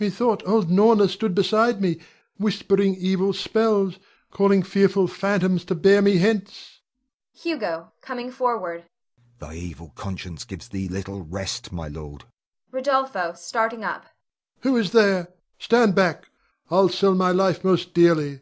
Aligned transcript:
Methought 0.00 0.42
old 0.44 0.68
Norna 0.70 1.06
stood 1.06 1.36
beside 1.36 1.80
me, 1.80 2.00
whispering 2.36 2.96
evil 2.96 3.32
spells, 3.32 4.00
calling 4.32 4.60
fearful 4.64 5.06
phantoms 5.06 5.64
to 5.66 5.76
bear 5.76 6.02
me 6.02 6.16
hence. 6.16 6.80
Hugo 7.32 7.92
[coming 8.00 8.32
forward]. 8.32 8.86
Thy 9.38 9.54
evil 9.54 9.92
conscience 9.94 10.42
gives 10.42 10.66
thee 10.68 10.88
little 10.88 11.22
rest, 11.22 11.70
my 11.70 11.86
lord. 11.86 12.24
Rod. 12.72 13.34
[starting 13.38 13.84
up]. 13.84 14.06
Who 14.62 14.76
is 14.76 14.90
there? 14.90 15.28
Stand 15.60 15.94
back! 15.94 16.28
I'll 16.72 16.88
sell 16.88 17.14
my 17.14 17.30
life 17.30 17.62
most 17.62 17.94
dearly. 17.94 18.40